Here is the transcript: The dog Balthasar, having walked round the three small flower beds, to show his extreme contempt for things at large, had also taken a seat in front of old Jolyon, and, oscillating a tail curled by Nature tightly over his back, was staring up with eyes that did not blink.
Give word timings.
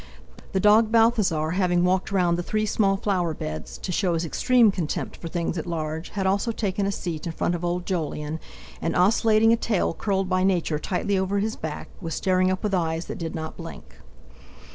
The 0.53 0.59
dog 0.59 0.91
Balthasar, 0.91 1.51
having 1.51 1.83
walked 1.83 2.11
round 2.11 2.35
the 2.35 2.41
three 2.41 2.65
small 2.65 2.97
flower 2.97 3.35
beds, 3.35 3.77
to 3.77 3.91
show 3.91 4.15
his 4.15 4.25
extreme 4.25 4.71
contempt 4.71 5.15
for 5.15 5.27
things 5.27 5.59
at 5.59 5.67
large, 5.67 6.09
had 6.09 6.25
also 6.25 6.51
taken 6.51 6.87
a 6.87 6.91
seat 6.91 7.27
in 7.27 7.31
front 7.33 7.53
of 7.53 7.63
old 7.63 7.85
Jolyon, 7.85 8.39
and, 8.81 8.95
oscillating 8.95 9.53
a 9.53 9.57
tail 9.57 9.93
curled 9.93 10.27
by 10.27 10.43
Nature 10.43 10.79
tightly 10.79 11.19
over 11.19 11.37
his 11.37 11.55
back, 11.55 11.87
was 12.01 12.15
staring 12.15 12.49
up 12.49 12.63
with 12.63 12.73
eyes 12.73 13.05
that 13.05 13.19
did 13.19 13.35
not 13.35 13.57
blink. 13.57 13.97